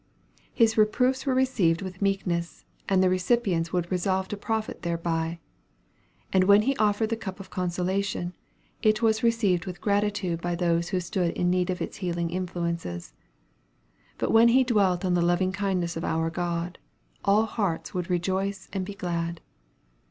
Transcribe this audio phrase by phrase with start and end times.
[0.51, 5.37] His reproofs were received with meekness, and the recipients would resolve to profit thereby;
[6.33, 8.33] and when he offered the cup of consolation,
[8.81, 13.13] it was received with gratitude by those who stood in need of its healing influences.
[14.17, 16.79] But when he dwelt on the loving kindness of our God,
[17.23, 19.39] all hearts would rejoice and be glad.